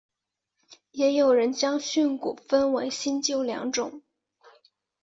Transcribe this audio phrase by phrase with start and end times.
[0.89, 4.01] 也有人将训诂学分为新旧两种。